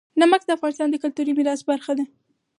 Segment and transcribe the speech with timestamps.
[0.19, 2.05] نمک د افغانستان د کلتوري میراث برخه ده.